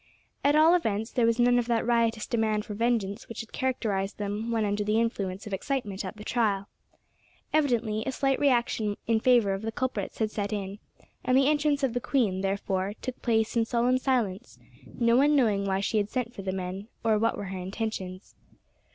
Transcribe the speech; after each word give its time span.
At 0.43 0.55
all 0.55 0.73
events, 0.73 1.11
there 1.11 1.27
was 1.27 1.37
none 1.37 1.59
of 1.59 1.67
that 1.67 1.85
riotous 1.85 2.25
demand 2.25 2.65
for 2.65 2.73
vengeance 2.73 3.29
which 3.29 3.41
had 3.41 3.51
characterised 3.53 4.17
them 4.17 4.49
when 4.49 4.65
under 4.65 4.83
the 4.83 4.99
influence 4.99 5.45
of 5.45 5.53
excitement 5.53 6.03
at 6.03 6.17
the 6.17 6.23
trial. 6.23 6.67
Evidently 7.53 8.01
a 8.07 8.11
slight 8.11 8.39
reaction 8.39 8.97
in 9.05 9.19
favour 9.19 9.53
of 9.53 9.61
the 9.61 9.71
culprits 9.71 10.17
had 10.17 10.31
set 10.31 10.51
in, 10.51 10.79
and 11.23 11.37
the 11.37 11.47
entrance 11.47 11.83
of 11.83 11.93
the 11.93 12.01
queen, 12.01 12.41
therefore, 12.41 12.95
took 13.03 13.21
place 13.21 13.55
in 13.55 13.63
solemn 13.63 13.99
silence, 13.99 14.57
no 14.99 15.15
one 15.15 15.35
knowing 15.35 15.67
why 15.67 15.79
she 15.81 15.97
had 15.97 16.09
sent 16.09 16.33
for 16.33 16.41
the 16.41 16.51
men 16.51 16.87
or 17.03 17.19
what 17.19 17.37
were 17.37 17.45
her 17.53 17.59
intentions. 17.59 18.33